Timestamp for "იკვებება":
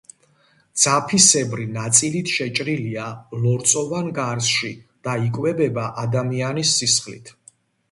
5.29-5.87